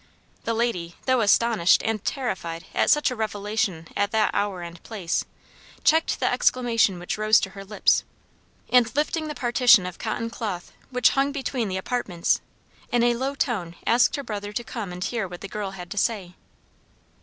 [0.45, 5.25] The lady, though astonished and terrified at such a revelation at that hour and place,
[5.83, 8.03] checked the exclamation which rose to her lips,
[8.71, 12.41] and, lifting the partition of cotton cloth which hung between the apartments,
[12.91, 15.91] in a low tone asked her brother to come and hear what the girl had
[15.91, 16.33] to say.